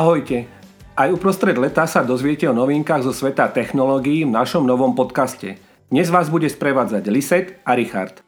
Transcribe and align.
Ahojte. 0.00 0.48
Aj 0.96 1.12
uprostred 1.12 1.60
leta 1.60 1.84
sa 1.84 2.00
dozviete 2.00 2.48
o 2.48 2.56
novinkách 2.56 3.04
zo 3.04 3.12
sveta 3.12 3.52
technológií 3.52 4.24
v 4.24 4.32
našom 4.32 4.64
novom 4.64 4.96
podcaste. 4.96 5.60
Dnes 5.92 6.08
vás 6.08 6.32
bude 6.32 6.48
sprevádzať 6.48 7.04
Liset 7.12 7.60
a 7.68 7.76
Richard. 7.76 8.24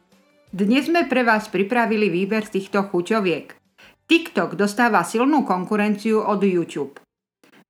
Dnes 0.53 0.85
sme 0.85 1.09
pre 1.09 1.25
vás 1.25 1.49
pripravili 1.49 2.13
výber 2.13 2.45
z 2.45 2.61
týchto 2.61 2.93
chuťoviek. 2.93 3.57
TikTok 4.05 4.53
dostáva 4.53 5.01
silnú 5.01 5.41
konkurenciu 5.41 6.21
od 6.21 6.45
YouTube. 6.45 7.01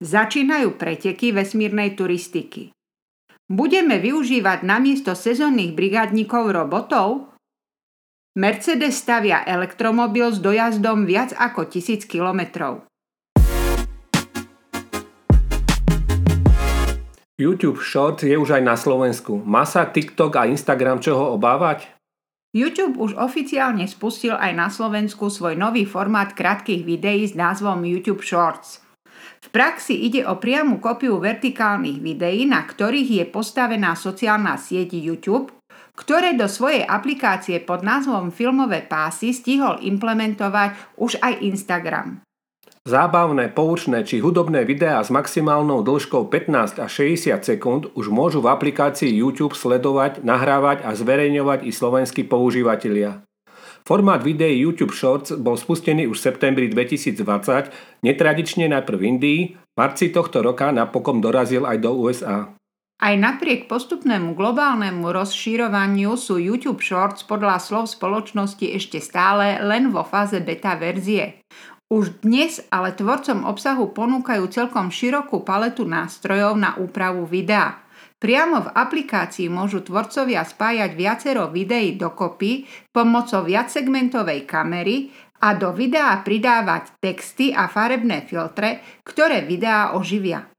Začínajú 0.04 0.75
preteky 0.75 1.32
vesmírnej 1.32 1.96
turistiky. 1.96 2.75
Budeme 3.47 4.04
využívať 4.04 4.68
namiesto 4.68 5.15
sezónnych 5.15 5.71
brigádnikov 5.79 6.51
robotov? 6.51 7.32
Mercedes 8.36 9.00
stavia 9.00 9.47
elektromobil 9.47 10.28
s 10.28 10.43
dojazdom 10.43 11.07
viac 11.07 11.32
ako 11.39 11.71
1000 11.71 12.04
kilometrov. 12.04 12.83
YouTube 17.33 17.82
Short 17.82 18.21
je 18.21 18.37
už 18.37 18.61
aj 18.61 18.64
na 18.64 18.78
Slovensku. 18.78 19.41
Má 19.41 19.65
sa 19.65 19.89
TikTok 19.89 20.37
a 20.37 20.46
Instagram 20.46 21.01
čoho 21.01 21.33
obávať? 21.33 21.89
YouTube 22.54 23.01
už 23.01 23.18
oficiálne 23.18 23.89
spustil 23.89 24.37
aj 24.37 24.54
na 24.54 24.69
Slovensku 24.69 25.33
svoj 25.33 25.57
nový 25.57 25.89
formát 25.89 26.38
krátkých 26.38 26.86
videí 26.86 27.25
s 27.25 27.33
názvom 27.33 27.82
YouTube 27.82 28.21
Shorts. 28.21 28.86
V 29.41 29.50
praxi 29.50 30.05
ide 30.05 30.21
o 30.29 30.38
priamu 30.38 30.77
kopiu 30.77 31.18
vertikálnych 31.18 31.97
videí, 31.97 32.45
na 32.45 32.61
ktorých 32.61 33.09
je 33.09 33.25
postavená 33.25 33.97
sociálna 33.97 34.53
sieť 34.53 34.94
YouTube, 34.94 35.50
ktoré 35.97 36.38
do 36.38 36.45
svojej 36.45 36.86
aplikácie 36.86 37.58
pod 37.66 37.81
názvom 37.81 38.30
Filmové 38.30 38.86
pásy 38.86 39.33
stihol 39.33 39.81
implementovať 39.81 41.02
už 41.02 41.17
aj 41.17 41.41
Instagram. 41.41 42.21
Zábavné, 42.84 43.48
poučné 43.48 44.03
či 44.03 44.20
hudobné 44.20 44.67
videá 44.67 45.00
s 45.00 45.08
maximálnou 45.08 45.88
dĺžkou 45.88 46.28
15 46.28 46.84
až 46.84 46.92
60 46.92 47.39
sekúnd 47.39 47.88
už 47.95 48.12
môžu 48.12 48.44
v 48.44 48.52
aplikácii 48.52 49.08
YouTube 49.08 49.56
sledovať, 49.56 50.20
nahrávať 50.20 50.84
a 50.84 50.92
zverejňovať 50.92 51.64
i 51.64 51.72
slovenskí 51.72 52.28
používateľia. 52.28 53.23
Formát 53.88 54.20
videí 54.20 54.67
YouTube 54.67 54.92
Shorts 54.92 55.31
bol 55.31 55.56
spustený 55.56 56.11
už 56.11 56.20
v 56.20 56.26
septembri 56.28 56.67
2020, 56.67 58.04
netradične 58.04 58.67
najprv 58.67 59.00
v 59.00 59.04
Indii, 59.16 59.42
v 59.56 59.76
marci 59.80 60.11
tohto 60.11 60.44
roka 60.44 60.67
napokon 60.76 61.23
dorazil 61.23 61.64
aj 61.64 61.80
do 61.80 61.95
USA. 61.95 62.52
Aj 63.04 63.16
napriek 63.20 63.67
postupnému 63.67 64.31
globálnemu 64.31 65.04
rozšírovaniu 65.04 66.16
sú 66.16 66.39
YouTube 66.39 66.80
Shorts 66.80 67.28
podľa 67.28 67.59
slov 67.59 67.92
spoločnosti 67.92 68.64
ešte 68.64 69.04
stále 69.04 69.59
len 69.59 69.92
vo 69.92 70.08
fáze 70.08 70.39
beta 70.39 70.80
verzie. 70.80 71.44
Už 71.94 72.25
dnes 72.25 72.58
ale 72.73 72.89
tvorcom 72.97 73.45
obsahu 73.45 73.94
ponúkajú 73.94 74.49
celkom 74.49 74.89
širokú 74.89 75.45
paletu 75.45 75.86
nástrojov 75.86 76.58
na 76.58 76.73
úpravu 76.81 77.30
videa. 77.30 77.86
Priamo 78.17 78.66
v 78.66 78.73
aplikácii 78.73 79.45
môžu 79.45 79.86
tvorcovia 79.86 80.41
spájať 80.41 80.89
viacero 80.97 81.53
videí 81.53 81.94
dokopy 81.94 82.66
pomocou 82.89 83.45
viacsegmentovej 83.45 84.41
kamery 84.49 85.14
a 85.45 85.53
do 85.53 85.69
videa 85.69 86.17
pridávať 86.25 86.97
texty 86.97 87.53
a 87.53 87.69
farebné 87.69 88.25
filtre, 88.25 88.81
ktoré 89.05 89.45
videá 89.45 89.94
oživia. 89.94 90.49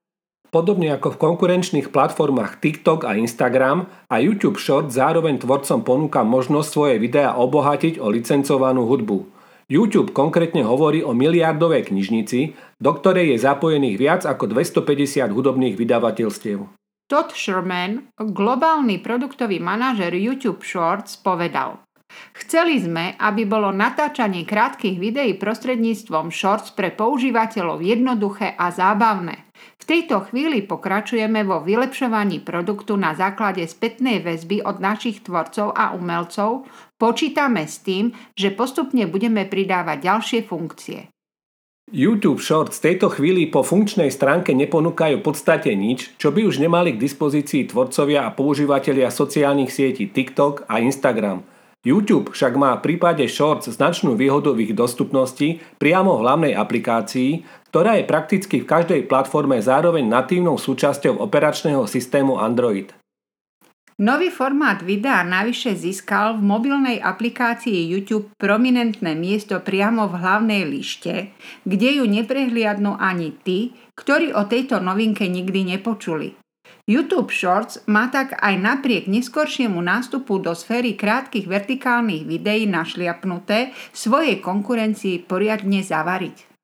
Podobne 0.55 0.95
ako 0.95 1.19
v 1.19 1.21
konkurenčných 1.35 1.91
platformách 1.91 2.63
TikTok 2.63 3.03
a 3.11 3.19
Instagram 3.19 3.91
a 4.07 4.23
YouTube 4.23 4.63
Short 4.63 4.95
zároveň 4.95 5.43
tvorcom 5.43 5.83
ponúka 5.83 6.23
možnosť 6.23 6.69
svoje 6.71 6.95
videá 7.03 7.35
obohatiť 7.35 7.99
o 7.99 8.07
licencovanú 8.07 8.87
hudbu. 8.87 9.34
YouTube 9.65 10.13
konkrétne 10.13 10.61
hovorí 10.61 11.01
o 11.01 11.17
miliardovej 11.17 11.89
knižnici, 11.89 12.41
do 12.77 12.91
ktorej 12.93 13.33
je 13.33 13.39
zapojených 13.45 13.97
viac 13.97 14.23
ako 14.29 14.53
250 14.53 15.33
hudobných 15.33 15.75
vydavateľstiev. 15.81 16.69
Todd 17.05 17.37
Sherman, 17.37 18.09
globálny 18.17 19.01
produktový 19.05 19.61
manažer 19.61 20.17
YouTube 20.17 20.65
Shorts, 20.65 21.21
povedal 21.21 21.85
Chceli 22.33 22.81
sme, 22.81 23.17
aby 23.21 23.45
bolo 23.45 23.75
natáčanie 23.75 24.49
krátkých 24.49 24.97
videí 24.97 25.33
prostredníctvom 25.37 26.33
Shorts 26.33 26.73
pre 26.73 26.95
používateľov 26.95 27.85
jednoduché 27.85 28.57
a 28.57 28.73
zábavné. 28.73 29.44
V 29.85 29.93
tejto 29.93 30.25
chvíli 30.33 30.65
pokračujeme 30.65 31.45
vo 31.45 31.61
vylepšovaní 31.61 32.41
produktu 32.41 32.97
na 32.97 33.13
základe 33.13 33.61
spätnej 33.69 34.25
väzby 34.25 34.65
od 34.65 34.81
našich 34.81 35.21
tvorcov 35.21 35.77
a 35.77 35.93
umelcov, 35.93 36.65
Počítame 37.05 37.69
s 37.69 37.85
tým, 37.85 38.17
že 38.33 38.49
postupne 38.55 39.05
budeme 39.05 39.45
pridávať 39.45 39.99
ďalšie 40.09 40.41
funkcie. 40.49 41.13
YouTube 41.93 42.41
Shorts 42.41 42.81
v 42.81 42.85
tejto 42.89 43.13
chvíli 43.13 43.45
po 43.45 43.61
funkčnej 43.61 44.09
stránke 44.09 44.57
neponúkajú 44.57 45.21
v 45.21 45.27
podstate 45.27 45.77
nič, 45.77 46.17
čo 46.17 46.33
by 46.33 46.49
už 46.49 46.65
nemali 46.65 46.97
k 46.97 47.03
dispozícii 47.05 47.69
tvorcovia 47.69 48.25
a 48.25 48.33
používateľia 48.33 49.13
sociálnych 49.13 49.69
sietí 49.69 50.09
TikTok 50.09 50.65
a 50.65 50.81
Instagram. 50.81 51.45
YouTube 51.85 52.33
však 52.33 52.57
má 52.57 52.81
v 52.81 52.91
prípade 52.91 53.29
Shorts 53.29 53.69
značnú 53.69 54.17
výhodu 54.17 54.57
v 54.57 54.65
ich 54.65 54.73
dostupnosti 54.73 55.61
priamo 55.77 56.17
v 56.17 56.23
hlavnej 56.25 56.53
aplikácii, 56.57 57.45
ktorá 57.69 58.01
je 58.01 58.09
prakticky 58.09 58.65
v 58.65 58.69
každej 58.69 59.01
platforme 59.05 59.61
zároveň 59.61 60.09
natívnou 60.09 60.57
súčasťou 60.57 61.21
operačného 61.21 61.85
systému 61.85 62.41
Android. 62.41 62.89
Nový 63.95 64.27
formát 64.27 64.83
videa 64.83 65.23
navyše 65.23 65.79
získal 65.79 66.41
v 66.41 66.43
mobilnej 66.43 66.99
aplikácii 66.99 67.95
YouTube 67.95 68.27
prominentné 68.41 69.15
miesto 69.15 69.63
priamo 69.63 70.11
v 70.11 70.19
hlavnej 70.19 70.67
lište, 70.67 71.31
kde 71.63 72.03
ju 72.03 72.05
neprehliadnú 72.09 72.99
ani 72.99 73.31
tí, 73.47 73.71
ktorí 73.95 74.35
o 74.35 74.51
tejto 74.51 74.83
novinke 74.83 75.31
nikdy 75.31 75.79
nepočuli. 75.79 76.35
YouTube 76.85 77.33
Shorts 77.33 77.81
má 77.89 78.13
tak 78.13 78.37
aj 78.37 78.55
napriek 78.61 79.09
neskoršiemu 79.09 79.81
nástupu 79.81 80.37
do 80.43 80.53
sféry 80.53 80.99
krátkých 80.99 81.49
vertikálnych 81.49 82.29
videí 82.29 82.69
našliapnuté 82.69 83.73
svojej 83.97 84.43
konkurencii 84.45 85.25
poriadne 85.25 85.81
zavariť. 85.81 86.55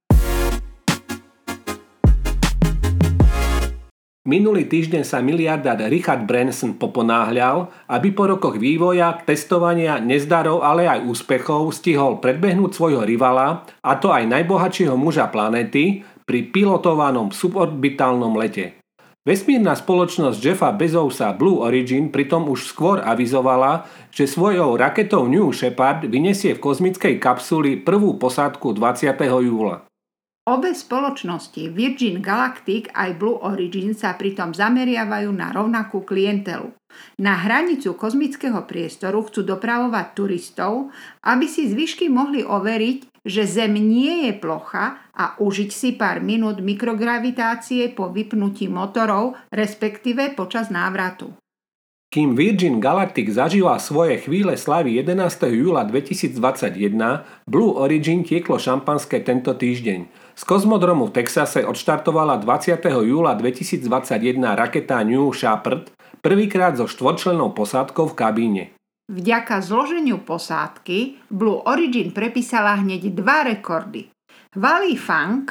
Minulý 4.30 4.68
týždeň 4.68 5.02
sa 5.02 5.18
miliardár 5.24 5.80
Richard 5.90 6.22
Branson 6.22 6.78
poponáhľal, 6.78 7.66
aby 7.90 8.14
po 8.14 8.30
rokoch 8.30 8.60
vývoja, 8.60 9.16
testovania, 9.26 9.98
nezdarov, 9.98 10.62
ale 10.62 10.86
aj 10.86 11.02
úspechov 11.02 11.74
stihol 11.74 12.22
predbehnúť 12.22 12.70
svojho 12.70 13.02
rivala, 13.02 13.66
a 13.82 13.92
to 13.98 14.14
aj 14.14 14.28
najbohatšieho 14.30 14.94
muža 14.94 15.32
planéty, 15.34 16.06
pri 16.30 16.46
pilotovanom 16.46 17.34
suborbitálnom 17.34 18.38
lete. 18.38 18.79
Vesmírna 19.30 19.78
spoločnosť 19.78 20.42
Jeffa 20.42 20.74
Bezousa 20.74 21.30
Blue 21.30 21.62
Origin 21.62 22.10
pritom 22.10 22.50
už 22.50 22.66
skôr 22.66 22.98
avizovala, 22.98 23.86
že 24.10 24.26
svojou 24.26 24.74
raketou 24.74 25.30
New 25.30 25.54
Shepard 25.54 26.02
vyniesie 26.02 26.58
v 26.58 26.62
kozmickej 26.66 27.22
kapsuli 27.22 27.78
prvú 27.78 28.18
posádku 28.18 28.74
20. 28.74 29.14
júla. 29.22 29.86
Obe 30.50 30.74
spoločnosti 30.74 31.62
Virgin 31.70 32.18
Galactic 32.18 32.90
aj 32.90 33.22
Blue 33.22 33.38
Origin 33.38 33.94
sa 33.94 34.18
pritom 34.18 34.50
zameriavajú 34.50 35.30
na 35.30 35.54
rovnakú 35.54 36.02
klientelu. 36.02 36.74
Na 37.20 37.36
hranicu 37.36 37.96
kozmického 37.96 38.64
priestoru 38.64 39.26
chcú 39.26 39.44
dopravovať 39.44 40.06
turistov, 40.16 40.90
aby 41.24 41.46
si 41.46 41.68
zvyšky 41.68 42.08
mohli 42.08 42.42
overiť, 42.46 43.24
že 43.24 43.44
Zem 43.44 43.76
nie 43.76 44.28
je 44.28 44.32
plocha 44.36 44.96
a 45.12 45.36
užiť 45.36 45.70
si 45.70 45.92
pár 45.92 46.24
minút 46.24 46.64
mikrogravitácie 46.64 47.92
po 47.92 48.08
vypnutí 48.08 48.68
motorov, 48.72 49.36
respektíve 49.52 50.32
počas 50.32 50.72
návratu. 50.72 51.36
Kým 52.10 52.34
Virgin 52.34 52.82
Galactic 52.82 53.30
zažíva 53.30 53.78
svoje 53.78 54.18
chvíle 54.18 54.58
slavy 54.58 54.98
11. 54.98 55.46
júla 55.46 55.86
2021, 55.86 56.34
Blue 57.46 57.70
Origin 57.78 58.26
tieklo 58.26 58.58
šampanské 58.58 59.22
tento 59.22 59.54
týždeň. 59.54 60.10
Z 60.34 60.42
kozmodromu 60.42 61.06
v 61.06 61.22
Texase 61.22 61.62
odštartovala 61.62 62.42
20. 62.42 62.82
júla 63.06 63.38
2021 63.38 64.42
raketa 64.42 65.06
New 65.06 65.30
Shepard, 65.30 65.94
prvýkrát 66.20 66.76
so 66.76 66.86
štvorčlennou 66.86 67.52
posádkou 67.52 68.12
v 68.12 68.16
kabíne. 68.16 68.64
Vďaka 69.10 69.58
zloženiu 69.58 70.22
posádky 70.22 71.26
Blue 71.34 71.58
Origin 71.66 72.14
prepísala 72.14 72.78
hneď 72.78 73.10
dva 73.10 73.42
rekordy. 73.42 74.06
Wally 74.54 74.94
Funk 74.94 75.50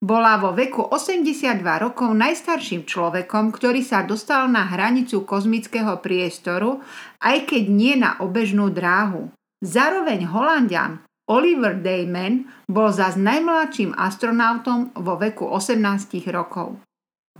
bola 0.00 0.40
vo 0.40 0.56
veku 0.56 0.80
82 0.86 1.60
rokov 1.60 2.08
najstarším 2.14 2.88
človekom, 2.88 3.52
ktorý 3.52 3.84
sa 3.84 4.06
dostal 4.06 4.48
na 4.48 4.64
hranicu 4.64 5.26
kozmického 5.28 5.98
priestoru, 6.00 6.80
aj 7.20 7.50
keď 7.50 7.62
nie 7.68 7.94
na 8.00 8.16
obežnú 8.22 8.72
dráhu. 8.72 9.28
Zároveň 9.60 10.24
Holandian 10.30 11.04
Oliver 11.28 11.76
Damon 11.78 12.48
bol 12.66 12.90
zas 12.90 13.14
najmladším 13.14 13.94
astronautom 13.94 14.90
vo 14.98 15.14
veku 15.20 15.46
18 15.46 16.26
rokov. 16.32 16.80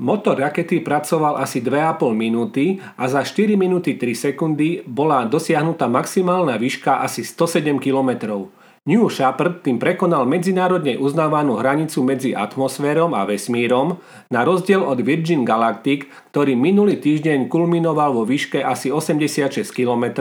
Motor 0.01 0.41
rakety 0.41 0.81
pracoval 0.81 1.37
asi 1.45 1.61
2,5 1.61 2.17
minúty 2.17 2.81
a 2.97 3.05
za 3.05 3.21
4 3.21 3.53
minúty 3.53 4.01
3 4.01 4.33
sekundy 4.33 4.81
bola 4.89 5.29
dosiahnutá 5.29 5.93
maximálna 5.93 6.57
výška 6.57 7.05
asi 7.05 7.21
107 7.21 7.77
km. 7.77 8.49
New 8.89 9.13
Shepard 9.13 9.61
tým 9.61 9.77
prekonal 9.77 10.25
medzinárodne 10.25 10.97
uznávanú 10.97 11.61
hranicu 11.61 12.01
medzi 12.01 12.33
atmosférom 12.33 13.13
a 13.13 13.29
vesmírom, 13.29 14.01
na 14.33 14.41
rozdiel 14.41 14.81
od 14.81 15.05
Virgin 15.05 15.45
Galactic, 15.45 16.09
ktorý 16.33 16.57
minulý 16.57 16.97
týždeň 16.97 17.53
kulminoval 17.53 18.17
vo 18.17 18.25
výške 18.25 18.65
asi 18.65 18.89
86 18.89 19.69
km, 19.69 20.17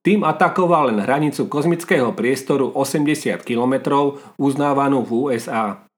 tým 0.00 0.24
atakoval 0.24 0.96
len 0.96 1.04
hranicu 1.04 1.44
kozmického 1.44 2.16
priestoru 2.16 2.72
80 2.72 3.36
km 3.44 3.84
uznávanú 4.40 5.04
v 5.04 5.28
USA. 5.28 5.89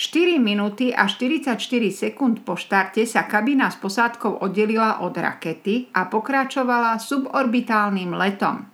4 0.00 0.40
minúty 0.40 0.96
a 0.96 1.04
44 1.04 1.60
sekúnd 1.92 2.40
po 2.40 2.56
štarte 2.56 3.04
sa 3.04 3.28
kabína 3.28 3.68
s 3.68 3.76
posádkou 3.84 4.40
oddelila 4.40 5.04
od 5.04 5.12
rakety 5.12 5.92
a 5.92 6.08
pokračovala 6.08 6.96
suborbitálnym 6.96 8.16
letom. 8.16 8.72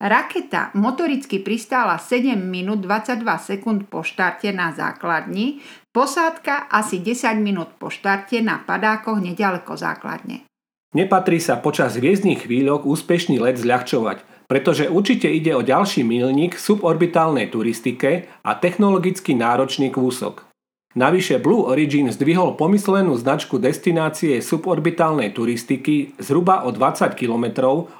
Raketa 0.00 0.72
motoricky 0.72 1.44
pristála 1.44 2.00
7 2.00 2.40
minút 2.40 2.80
22 2.80 3.20
sekúnd 3.44 3.92
po 3.92 4.00
štarte 4.00 4.56
na 4.56 4.72
základni, 4.72 5.60
posádka 5.92 6.72
asi 6.72 7.04
10 7.04 7.44
minút 7.44 7.76
po 7.76 7.92
štarte 7.92 8.40
na 8.40 8.56
padákoch 8.64 9.20
nedaleko 9.20 9.76
základne. 9.76 10.48
Nepatrí 10.96 11.44
sa 11.44 11.60
počas 11.60 12.00
hviezdnych 12.00 12.48
chvíľok 12.48 12.88
úspešný 12.88 13.36
let 13.36 13.60
zľahčovať, 13.60 14.48
pretože 14.48 14.88
určite 14.88 15.28
ide 15.28 15.52
o 15.52 15.60
ďalší 15.60 16.08
milník 16.08 16.56
suborbitálnej 16.56 17.52
turistike 17.52 18.32
a 18.40 18.56
technologicky 18.56 19.36
náročný 19.36 19.92
kúsok. 19.92 20.53
Navyše 20.94 21.42
Blue 21.42 21.66
Origin 21.66 22.06
zdvihol 22.06 22.54
pomyslenú 22.54 23.18
značku 23.18 23.58
destinácie 23.58 24.38
suborbitálnej 24.38 25.34
turistiky 25.34 26.14
zhruba 26.22 26.62
o 26.62 26.70
20 26.70 27.18
km 27.18 27.46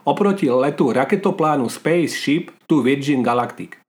oproti 0.06 0.46
letu 0.46 0.94
raketoplánu 0.94 1.66
Spaceship 1.66 2.54
to 2.70 2.86
Virgin 2.86 3.26
Galactic. 3.26 3.82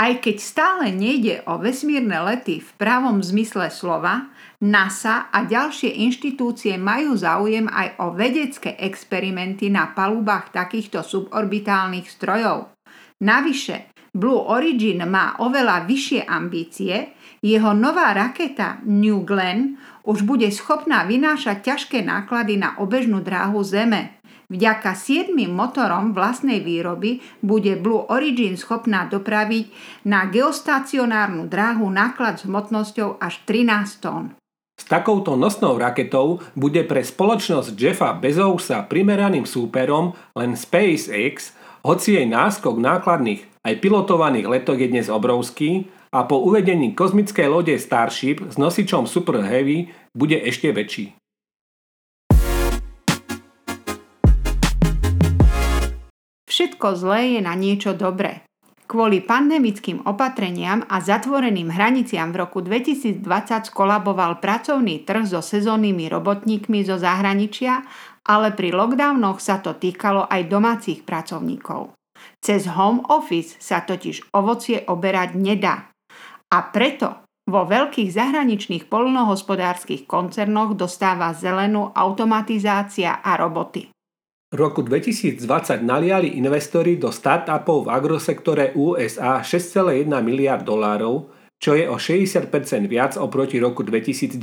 Aj 0.00 0.12
keď 0.16 0.36
stále 0.40 0.88
nejde 0.88 1.44
o 1.44 1.60
vesmírne 1.60 2.16
lety 2.16 2.64
v 2.64 2.70
pravom 2.80 3.20
zmysle 3.20 3.68
slova, 3.68 4.32
NASA 4.64 5.28
a 5.28 5.44
ďalšie 5.44 5.92
inštitúcie 6.08 6.80
majú 6.80 7.12
záujem 7.12 7.68
aj 7.68 8.00
o 8.00 8.16
vedecké 8.16 8.72
experimenty 8.80 9.68
na 9.68 9.92
palubách 9.92 10.48
takýchto 10.56 11.04
suborbitálnych 11.04 12.08
strojov. 12.08 12.72
Navyše, 13.20 13.92
Blue 14.16 14.48
Origin 14.48 15.04
má 15.04 15.36
oveľa 15.44 15.84
vyššie 15.84 16.24
ambície, 16.24 17.15
jeho 17.46 17.70
nová 17.70 18.10
raketa 18.10 18.82
New 18.82 19.22
Glenn 19.22 19.78
už 20.02 20.26
bude 20.26 20.50
schopná 20.50 21.06
vynášať 21.06 21.62
ťažké 21.62 22.02
náklady 22.02 22.58
na 22.58 22.74
obežnú 22.82 23.22
dráhu 23.22 23.62
Zeme. 23.62 24.18
Vďaka 24.46 24.94
7 24.94 25.34
motorom 25.50 26.14
vlastnej 26.14 26.62
výroby 26.62 27.18
bude 27.42 27.74
Blue 27.78 28.06
Origin 28.06 28.54
schopná 28.54 29.10
dopraviť 29.10 29.70
na 30.06 30.30
geostacionárnu 30.30 31.50
dráhu 31.50 31.90
náklad 31.90 32.38
s 32.38 32.46
hmotnosťou 32.46 33.18
až 33.18 33.42
13 33.42 34.02
tón. 34.02 34.24
S 34.76 34.84
takouto 34.86 35.34
nosnou 35.34 35.74
raketou 35.80 36.38
bude 36.54 36.84
pre 36.86 37.02
spoločnosť 37.02 37.74
Jeffa 37.74 38.14
Bezousa 38.14 38.86
primeraným 38.86 39.48
súperom 39.48 40.14
len 40.38 40.54
SpaceX, 40.54 41.56
hoci 41.82 42.18
jej 42.18 42.26
náskok 42.28 42.78
nákladných 42.78 43.56
aj 43.66 43.82
pilotovaných 43.82 44.46
letok 44.46 44.78
je 44.78 44.88
dnes 44.94 45.10
obrovský 45.10 45.90
a 46.16 46.24
po 46.24 46.40
uvedení 46.40 46.96
kozmickej 46.96 47.44
lode 47.44 47.76
Starship 47.76 48.40
s 48.48 48.56
nosičom 48.56 49.04
Super 49.04 49.44
Heavy 49.44 49.92
bude 50.16 50.40
ešte 50.40 50.72
väčší. 50.72 51.12
Všetko 56.48 56.96
zlé 56.96 57.36
je 57.36 57.40
na 57.44 57.52
niečo 57.52 57.92
dobré. 57.92 58.40
Kvôli 58.88 59.20
pandemickým 59.20 60.08
opatreniam 60.08 60.80
a 60.88 61.04
zatvoreným 61.04 61.68
hraniciam 61.68 62.32
v 62.32 62.48
roku 62.48 62.64
2020 62.64 63.20
skolaboval 63.68 64.40
pracovný 64.40 65.04
trh 65.04 65.28
so 65.28 65.44
sezónnymi 65.44 66.08
robotníkmi 66.08 66.80
zo 66.86 66.96
zahraničia, 66.96 67.84
ale 68.24 68.56
pri 68.56 68.72
lockdownoch 68.72 69.42
sa 69.42 69.60
to 69.60 69.76
týkalo 69.76 70.24
aj 70.32 70.48
domácich 70.48 71.04
pracovníkov. 71.04 71.92
Cez 72.40 72.64
home 72.72 73.04
office 73.12 73.60
sa 73.60 73.84
totiž 73.84 74.32
ovocie 74.32 74.80
oberať 74.88 75.36
nedá. 75.36 75.92
A 76.52 76.58
preto 76.70 77.26
vo 77.46 77.62
veľkých 77.62 78.10
zahraničných 78.10 78.90
polnohospodárskych 78.90 80.10
koncernoch 80.10 80.74
dostáva 80.74 81.30
zelenú 81.30 81.94
automatizácia 81.94 83.22
a 83.22 83.38
roboty. 83.38 83.86
V 84.46 84.54
roku 84.54 84.82
2020 84.82 85.42
naliali 85.82 86.38
investori 86.38 86.98
do 86.98 87.10
startupov 87.10 87.86
v 87.86 87.88
agrosektore 87.90 88.64
USA 88.78 89.42
6,1 89.42 90.06
miliard 90.22 90.62
dolárov, 90.62 91.30
čo 91.58 91.74
je 91.74 91.86
o 91.90 91.98
60% 91.98 92.50
viac 92.86 93.18
oproti 93.18 93.58
roku 93.58 93.82
2019. 93.82 94.38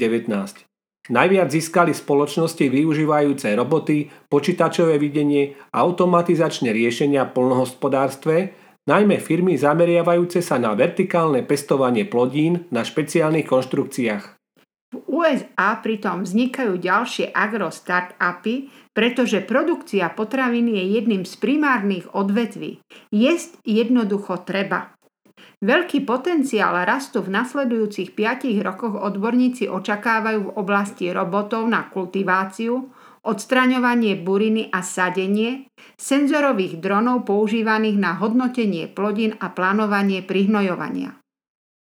Najviac 1.03 1.51
získali 1.51 1.91
spoločnosti 1.91 2.63
využívajúce 2.71 3.51
roboty, 3.59 4.07
počítačové 4.31 4.95
videnie 4.95 5.59
a 5.75 5.83
automatizačné 5.83 6.71
riešenia 6.71 7.27
v 7.27 7.35
polnohospodárstve, 7.35 8.35
najmä 8.87 9.19
firmy 9.19 9.55
zameriavajúce 9.55 10.43
sa 10.43 10.59
na 10.59 10.75
vertikálne 10.75 11.43
pestovanie 11.43 12.03
plodín 12.07 12.67
na 12.69 12.83
špeciálnych 12.83 13.47
konštrukciách. 13.47 14.23
V 14.93 14.97
USA 15.09 15.81
pritom 15.81 16.21
vznikajú 16.21 16.77
ďalšie 16.77 17.33
agro-startupy, 17.33 18.69
pretože 18.93 19.41
produkcia 19.41 20.05
potravín 20.13 20.69
je 20.69 21.01
jedným 21.01 21.25
z 21.25 21.33
primárnych 21.41 22.05
odvetví. 22.13 22.77
Jesť 23.09 23.57
jednoducho 23.65 24.45
treba. 24.45 24.93
Veľký 25.63 26.03
potenciál 26.05 26.75
rastu 26.85 27.23
v 27.23 27.33
nasledujúcich 27.33 28.13
5 28.13 28.67
rokoch 28.67 28.99
odborníci 28.99 29.65
očakávajú 29.71 30.51
v 30.51 30.53
oblasti 30.59 31.07
robotov 31.09 31.65
na 31.65 31.87
kultiváciu, 31.87 32.91
odstraňovanie 33.23 34.19
buriny 34.19 34.67
a 34.69 34.83
sadenie, 34.83 35.71
senzorových 35.95 36.83
dronov 36.83 37.23
používaných 37.23 37.97
na 37.97 38.19
hodnotenie 38.19 38.91
plodín 38.91 39.39
a 39.39 39.49
plánovanie 39.49 40.19
prihnojovania. 40.21 41.17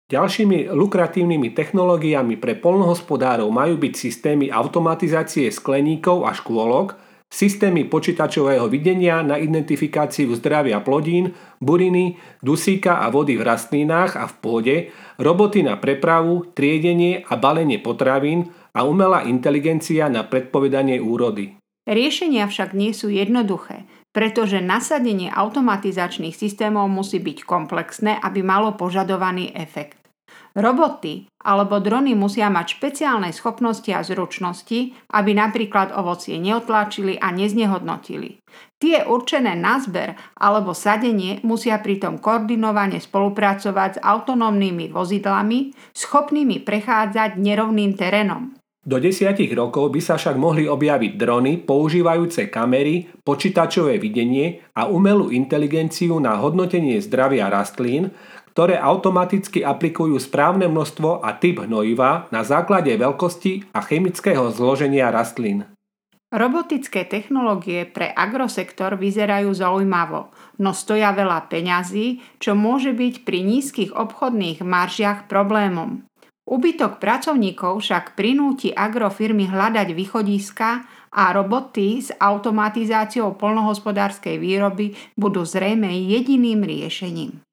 Ďalšími 0.10 0.74
lukratívnymi 0.74 1.54
technológiami 1.54 2.34
pre 2.42 2.58
polnohospodárov 2.58 3.46
majú 3.54 3.78
byť 3.78 3.94
systémy 3.94 4.50
automatizácie 4.50 5.54
skleníkov 5.54 6.26
a 6.26 6.34
škôlok, 6.34 6.98
systémy 7.30 7.86
počítačového 7.86 8.66
videnia 8.74 9.22
na 9.22 9.38
identifikáciu 9.38 10.34
zdravia 10.34 10.82
plodín, 10.82 11.38
buriny, 11.62 12.18
dusíka 12.42 13.06
a 13.06 13.14
vody 13.14 13.38
v 13.38 13.46
rastlinách 13.46 14.18
a 14.18 14.26
v 14.26 14.34
pôde, 14.42 14.76
roboty 15.22 15.62
na 15.62 15.78
prepravu, 15.78 16.58
triedenie 16.58 17.22
a 17.30 17.38
balenie 17.38 17.78
potravín 17.78 18.50
a 18.80 18.88
umelá 18.88 19.28
inteligencia 19.28 20.08
na 20.08 20.24
predpovedanie 20.24 21.04
úrody. 21.04 21.60
Riešenia 21.84 22.48
však 22.48 22.72
nie 22.72 22.96
sú 22.96 23.12
jednoduché, 23.12 23.84
pretože 24.16 24.64
nasadenie 24.64 25.28
automatizačných 25.28 26.32
systémov 26.32 26.88
musí 26.88 27.20
byť 27.20 27.44
komplexné, 27.44 28.16
aby 28.24 28.40
malo 28.40 28.80
požadovaný 28.80 29.52
efekt. 29.52 30.00
Roboty 30.54 31.30
alebo 31.46 31.78
drony 31.78 32.14
musia 32.14 32.50
mať 32.50 32.78
špeciálne 32.78 33.30
schopnosti 33.34 33.90
a 33.90 34.06
zručnosti, 34.06 34.94
aby 35.14 35.32
napríklad 35.34 35.94
ovocie 35.94 36.38
neotlačili 36.42 37.22
a 37.22 37.30
neznehodnotili. 37.34 38.42
Tie 38.82 38.98
určené 39.06 39.54
na 39.56 39.78
zber 39.78 40.18
alebo 40.36 40.74
sadenie 40.74 41.42
musia 41.46 41.78
pritom 41.80 42.18
koordinovane 42.18 42.98
spolupracovať 42.98 43.92
s 43.98 44.02
autonómnymi 44.04 44.90
vozidlami, 44.90 45.74
schopnými 45.94 46.62
prechádzať 46.66 47.38
nerovným 47.38 47.94
terénom. 47.94 48.59
Do 48.80 48.96
desiatich 48.96 49.52
rokov 49.52 49.92
by 49.92 50.00
sa 50.00 50.16
však 50.16 50.40
mohli 50.40 50.64
objaviť 50.64 51.20
drony 51.20 51.60
používajúce 51.60 52.48
kamery, 52.48 53.12
počítačové 53.28 54.00
videnie 54.00 54.64
a 54.72 54.88
umelú 54.88 55.36
inteligenciu 55.36 56.16
na 56.24 56.40
hodnotenie 56.40 56.96
zdravia 57.04 57.52
rastlín, 57.52 58.16
ktoré 58.56 58.80
automaticky 58.80 59.68
aplikujú 59.68 60.16
správne 60.20 60.72
množstvo 60.72 61.20
a 61.24 61.36
typ 61.36 61.64
hnojiva 61.64 62.32
na 62.32 62.48
základe 62.48 62.96
veľkosti 62.96 63.72
a 63.76 63.84
chemického 63.84 64.48
zloženia 64.52 65.12
rastlín. 65.12 65.68
Robotické 66.30 67.10
technológie 67.10 67.90
pre 67.90 68.14
agrosektor 68.14 69.02
vyzerajú 69.02 69.50
zaujímavo, 69.50 70.30
no 70.62 70.78
stoja 70.78 71.10
veľa 71.10 71.50
peňazí, 71.50 72.22
čo 72.38 72.54
môže 72.54 72.94
byť 72.94 73.26
pri 73.26 73.42
nízkych 73.42 73.92
obchodných 73.98 74.62
maržiach 74.62 75.26
problémom. 75.26 76.06
Ubytok 76.50 76.98
pracovníkov 76.98 77.78
však 77.78 78.18
prinúti 78.18 78.74
agrofirmy 78.74 79.46
hľadať 79.54 79.94
východiska 79.94 80.82
a 81.14 81.30
roboty 81.30 82.02
s 82.02 82.10
automatizáciou 82.10 83.38
polnohospodárskej 83.38 84.42
výroby 84.42 84.98
budú 85.14 85.46
zrejme 85.46 85.94
jediným 86.10 86.66
riešením. 86.66 87.46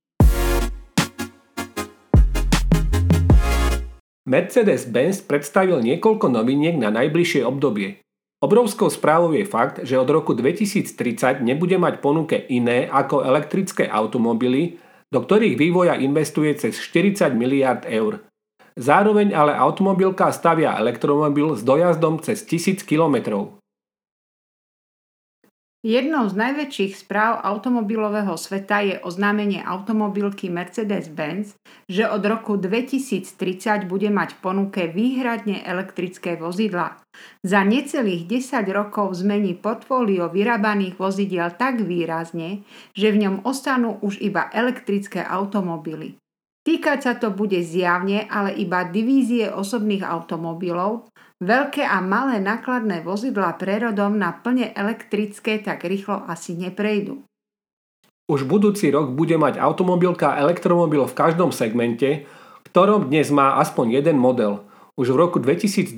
Mercedes-Benz 4.25 5.29
predstavil 5.29 5.85
niekoľko 5.85 6.33
noviniek 6.33 6.81
na 6.81 6.89
najbližšie 6.89 7.45
obdobie. 7.45 8.01
Obrovskou 8.41 8.89
správou 8.89 9.37
je 9.37 9.45
fakt, 9.45 9.85
že 9.85 10.01
od 10.01 10.09
roku 10.09 10.33
2030 10.33 11.45
nebude 11.45 11.77
mať 11.77 12.01
ponuke 12.01 12.49
iné 12.49 12.89
ako 12.89 13.29
elektrické 13.29 13.93
automobily, 13.93 14.81
do 15.13 15.21
ktorých 15.21 15.61
vývoja 15.61 16.01
investuje 16.01 16.57
cez 16.57 16.81
40 16.81 17.37
miliard 17.37 17.85
eur. 17.85 18.25
Zároveň 18.77 19.33
ale 19.33 19.57
automobilka 19.57 20.29
stavia 20.37 20.77
elektromobil 20.77 21.57
s 21.57 21.65
dojazdom 21.65 22.21
cez 22.21 22.45
1000 22.45 22.85
kilometrov. 22.85 23.57
Jednou 25.87 26.27
z 26.27 26.35
najväčších 26.35 26.99
správ 26.99 27.47
automobilového 27.47 28.35
sveta 28.35 28.83
je 28.83 28.99
oznámenie 29.07 29.63
automobilky 29.63 30.51
Mercedes-Benz, 30.51 31.55
že 31.87 32.11
od 32.11 32.27
roku 32.27 32.59
2030 32.59 33.87
bude 33.87 34.11
mať 34.11 34.35
v 34.35 34.39
ponuke 34.43 34.83
výhradne 34.91 35.63
elektrické 35.63 36.35
vozidla. 36.35 36.99
Za 37.47 37.63
necelých 37.63 38.27
10 38.27 38.67
rokov 38.75 39.15
zmení 39.23 39.55
portfólio 39.55 40.27
vyrábaných 40.27 40.99
vozidiel 40.99 41.55
tak 41.55 41.87
výrazne, 41.87 42.67
že 42.91 43.15
v 43.15 43.23
ňom 43.23 43.35
ostanú 43.47 44.03
už 44.03 44.19
iba 44.19 44.51
elektrické 44.51 45.23
automobily. 45.23 46.19
Týkať 46.67 46.99
sa 46.99 47.13
to 47.15 47.31
bude 47.31 47.63
zjavne 47.63 48.27
ale 48.27 48.59
iba 48.59 48.83
divízie 48.91 49.47
osobných 49.47 50.03
automobilov, 50.03 51.07
Veľké 51.37 51.85
a 51.85 52.01
malé 52.01 52.41
nákladné 52.41 53.05
vozidlá 53.05 53.61
prerodom 53.61 54.17
na 54.17 54.33
plne 54.33 54.73
elektrické 54.73 55.61
tak 55.61 55.85
rýchlo 55.85 56.25
asi 56.25 56.57
neprejdú. 56.57 57.29
Už 58.33 58.49
budúci 58.49 58.89
rok 58.89 59.13
bude 59.13 59.37
mať 59.37 59.61
automobilka 59.61 60.33
elektromobil 60.41 61.05
v 61.05 61.13
každom 61.13 61.53
segmente, 61.53 62.25
ktorom 62.65 63.13
dnes 63.13 63.29
má 63.29 63.61
aspoň 63.61 64.01
jeden 64.01 64.17
model. 64.17 64.65
Už 64.97 65.13
v 65.13 65.29
roku 65.29 65.37
2025 65.37 65.93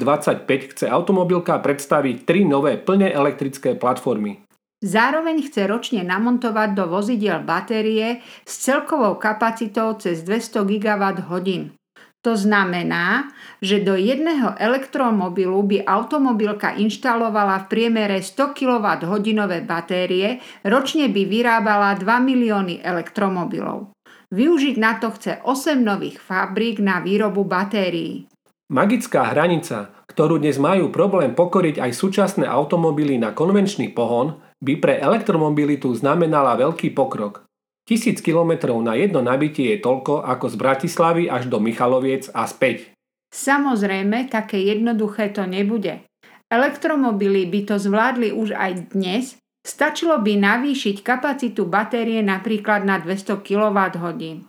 chce 0.74 0.90
automobilka 0.90 1.54
predstaviť 1.62 2.26
tri 2.26 2.42
nové 2.42 2.74
plne 2.74 3.06
elektrické 3.06 3.78
platformy. 3.78 4.42
Zároveň 4.78 5.50
chce 5.50 5.66
ročne 5.66 6.06
namontovať 6.06 6.78
do 6.78 6.86
vozidiel 6.86 7.42
batérie 7.42 8.22
s 8.46 8.62
celkovou 8.62 9.18
kapacitou 9.18 9.98
cez 9.98 10.22
200 10.22 10.62
GWh. 10.62 11.74
To 12.22 12.34
znamená, 12.34 13.30
že 13.62 13.82
do 13.82 13.94
jedného 13.94 14.54
elektromobilu 14.58 15.62
by 15.66 15.78
automobilka 15.86 16.74
inštalovala 16.78 17.66
v 17.66 17.68
priemere 17.70 18.18
100 18.22 18.54
kWh 18.54 19.62
batérie, 19.66 20.42
ročne 20.66 21.10
by 21.10 21.22
vyrábala 21.26 21.94
2 21.98 22.06
milióny 22.06 22.82
elektromobilov. 22.82 23.94
Využiť 24.30 24.76
na 24.78 24.98
to 24.98 25.10
chce 25.14 25.42
8 25.42 25.78
nových 25.78 26.22
fabrík 26.22 26.78
na 26.78 27.02
výrobu 27.02 27.42
batérií. 27.46 28.30
Magická 28.68 29.24
hranica, 29.32 29.96
ktorú 30.12 30.36
dnes 30.36 30.60
majú 30.60 30.92
problém 30.92 31.32
pokoriť 31.32 31.80
aj 31.80 31.92
súčasné 31.96 32.44
automobily 32.44 33.16
na 33.16 33.32
konvenčný 33.32 33.96
pohon, 33.96 34.44
by 34.60 34.76
pre 34.76 35.00
elektromobilitu 35.00 35.88
znamenala 35.96 36.52
veľký 36.60 36.92
pokrok. 36.92 37.48
Tisíc 37.88 38.20
kilometrov 38.20 38.76
na 38.84 38.92
jedno 38.92 39.24
nabitie 39.24 39.72
je 39.72 39.80
toľko 39.80 40.20
ako 40.20 40.46
z 40.52 40.56
Bratislavy 40.60 41.24
až 41.32 41.48
do 41.48 41.56
Michaloviec 41.64 42.28
a 42.36 42.44
späť. 42.44 42.92
Samozrejme, 43.32 44.28
také 44.28 44.60
jednoduché 44.60 45.32
to 45.32 45.48
nebude. 45.48 46.04
Elektromobily 46.52 47.48
by 47.48 47.60
to 47.72 47.80
zvládli 47.80 48.36
už 48.36 48.52
aj 48.52 48.92
dnes, 48.92 49.40
stačilo 49.64 50.20
by 50.20 50.44
navýšiť 50.44 51.00
kapacitu 51.00 51.64
batérie 51.64 52.20
napríklad 52.20 52.84
na 52.84 53.00
200 53.00 53.40
kWh. 53.40 54.44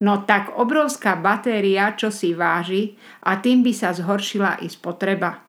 No 0.00 0.24
tak 0.24 0.56
obrovská 0.56 1.16
batéria 1.20 1.92
čo 1.92 2.08
si 2.08 2.32
váži 2.32 2.96
a 3.24 3.36
tým 3.38 3.60
by 3.60 3.72
sa 3.76 3.92
zhoršila 3.92 4.64
i 4.64 4.68
spotreba. 4.72 5.44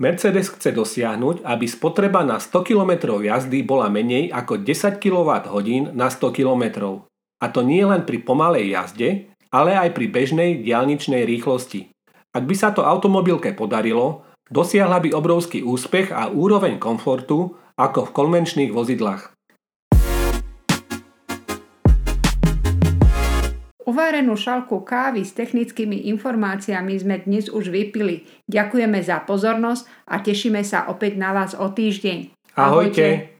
Mercedes 0.00 0.50
chce 0.50 0.74
dosiahnuť, 0.74 1.46
aby 1.46 1.66
spotreba 1.68 2.26
na 2.26 2.42
100 2.42 2.66
km 2.66 3.22
jazdy 3.22 3.62
bola 3.62 3.86
menej 3.86 4.34
ako 4.34 4.64
10 4.64 4.98
kWh 4.98 5.94
na 5.94 6.10
100 6.10 6.34
km. 6.34 6.64
A 7.38 7.46
to 7.52 7.60
nie 7.62 7.86
len 7.86 8.02
pri 8.02 8.18
pomalej 8.24 8.72
jazde, 8.72 9.08
ale 9.52 9.76
aj 9.76 9.92
pri 9.94 10.06
bežnej 10.08 10.50
diálničnej 10.64 11.22
rýchlosti. 11.28 11.92
Ak 12.32 12.48
by 12.48 12.54
sa 12.56 12.72
to 12.72 12.82
automobilke 12.82 13.52
podarilo, 13.52 14.24
dosiahla 14.48 15.04
by 15.04 15.12
obrovský 15.12 15.60
úspech 15.60 16.10
a 16.10 16.32
úroveň 16.32 16.80
komfortu 16.80 17.54
ako 17.76 18.08
v 18.08 18.14
konvenčných 18.16 18.72
vozidlách. 18.72 19.36
Uvarenú 23.82 24.38
šalku 24.38 24.86
kávy 24.86 25.26
s 25.26 25.34
technickými 25.34 26.06
informáciami 26.14 26.94
sme 26.94 27.18
dnes 27.26 27.50
už 27.50 27.74
vypili. 27.74 28.22
Ďakujeme 28.46 29.02
za 29.02 29.26
pozornosť 29.26 30.06
a 30.06 30.22
tešíme 30.22 30.62
sa 30.62 30.86
opäť 30.86 31.18
na 31.18 31.34
vás 31.34 31.58
o 31.58 31.66
týždeň. 31.66 32.30
Ahojte. 32.54 33.02
Ahojte. 33.02 33.31